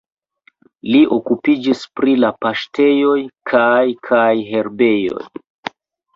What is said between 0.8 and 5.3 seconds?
Li okupiĝis pri la paŝtejoj kaj kaj herbejoj.